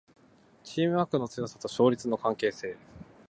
[0.63, 2.75] チームワークの強さと勝率の関係性